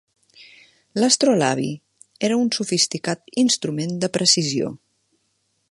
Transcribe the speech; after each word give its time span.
L'astrolabi 1.01 1.67
era 2.29 2.39
un 2.45 2.49
sofisticat 2.57 3.31
instrument 3.45 3.95
de 4.05 4.13
precisió. 4.19 4.73